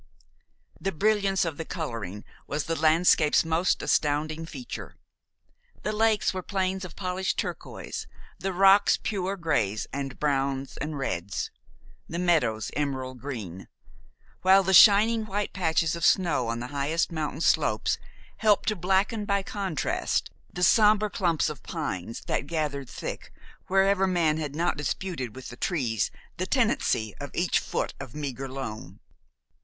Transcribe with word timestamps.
The 0.79 0.91
brilliance 0.91 1.45
of 1.45 1.57
the 1.57 1.63
coloring 1.63 2.23
was 2.47 2.63
the 2.63 2.75
landscape's 2.75 3.45
most 3.45 3.83
astounding 3.83 4.47
feature. 4.47 4.95
The 5.83 5.91
lakes 5.91 6.33
were 6.33 6.41
planes 6.41 6.83
of 6.83 6.95
polished 6.95 7.37
turquoise, 7.37 8.07
the 8.39 8.51
rocks 8.51 8.97
pure 8.97 9.37
grays 9.37 9.85
and 9.93 10.19
browns 10.19 10.75
and 10.77 10.97
reds, 10.97 11.51
the 12.09 12.17
meadows 12.17 12.71
emerald 12.75 13.19
green, 13.19 13.67
while 14.41 14.63
the 14.63 14.73
shining 14.73 15.23
white 15.27 15.53
patches 15.53 15.95
of 15.95 16.03
snow 16.03 16.47
on 16.47 16.59
the 16.61 16.69
highest 16.73 17.11
mountain 17.11 17.41
slopes 17.41 17.99
helped 18.37 18.69
to 18.69 18.75
blacken 18.75 19.25
by 19.25 19.43
contrast 19.43 20.31
the 20.51 20.63
somber 20.63 21.11
clumps 21.11 21.47
of 21.47 21.61
pines 21.61 22.21
that 22.21 22.47
gathered 22.47 22.89
thick 22.89 23.31
wherever 23.67 24.07
man 24.07 24.37
had 24.37 24.55
not 24.55 24.77
disputed 24.77 25.35
with 25.35 25.49
the 25.49 25.55
trees 25.57 26.09
the 26.37 26.47
tenancy 26.47 27.13
of 27.19 27.29
each 27.35 27.59
foot 27.59 27.93
of 27.99 28.15
meager 28.15 28.49
loam. 28.49 28.99